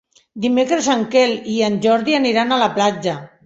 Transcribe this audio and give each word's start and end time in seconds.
Dimecres 0.45 0.87
en 0.93 1.03
Quel 1.17 1.35
i 1.59 1.59
en 1.69 1.79
Jordi 1.87 2.19
aniran 2.23 2.51
a 2.51 2.61
la 2.67 2.75
platja. 2.81 3.19